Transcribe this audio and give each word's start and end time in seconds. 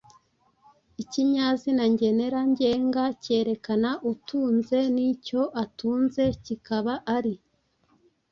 Ikinyazina 1.03 1.83
ngenera 1.93 2.39
ngenga 2.51 3.03
kerekana 3.23 3.89
utunze 4.11 4.77
n’icyo 4.95 5.41
atunze. 5.63 6.23
Kikaba 6.43 6.93
ari 7.15 7.35